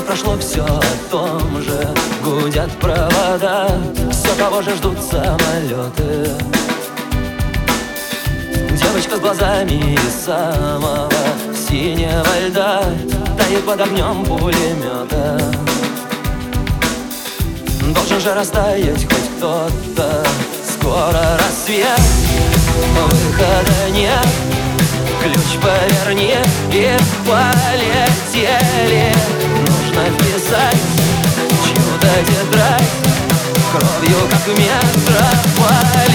[0.00, 1.88] прошло все о том же?
[2.22, 3.68] Гудят провода
[4.10, 6.30] Все того же ждут самолеты?
[8.70, 11.10] Девочка с глазами самого
[11.54, 12.82] синего льда
[13.38, 15.40] Тает под огнем пулемета
[17.94, 20.26] Должен же растаять хоть кто-то
[20.68, 22.00] Скоро рассвет,
[22.94, 24.26] выхода нет
[25.22, 26.34] Ключ поверни
[26.72, 26.96] и
[27.26, 28.06] полетели
[29.96, 30.82] Нужно вписать
[31.64, 32.90] чью-то тетрадь
[33.72, 36.05] Кровью, как метрополитене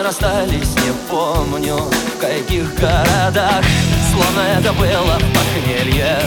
[0.00, 3.62] мы расстались, не помню В каких городах
[4.12, 6.18] Словно это было похмелье.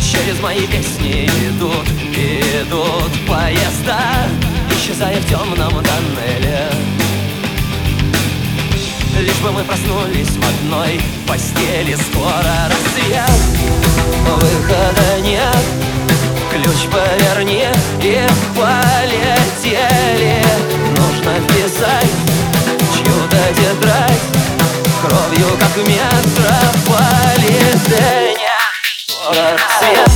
[0.00, 4.00] Через мои песни идут, идут поезда
[4.70, 6.70] Исчезая в темном тоннеле.
[9.18, 13.30] Лишь бы мы проснулись в одной постели Скоро рассвет,
[14.26, 15.64] выхода нет
[16.50, 17.64] Ключ поверни
[18.02, 18.26] и
[25.36, 28.48] Кровью, как метрополитене
[29.06, 30.15] Скоро рассвет